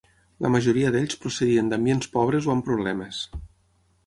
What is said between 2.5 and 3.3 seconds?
amb problemes.